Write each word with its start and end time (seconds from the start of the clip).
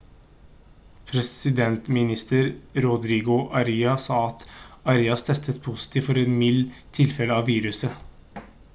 presidentminister 1.11 2.49
rodrigo 2.87 3.37
aria 3.61 3.93
sa 4.07 4.17
at 4.33 4.47
arias 4.95 5.27
testet 5.31 5.63
positivt 5.71 6.07
for 6.11 6.25
et 6.27 6.35
mildt 6.43 6.83
tilfelle 7.01 7.41
av 7.41 7.49
viruset 7.55 8.45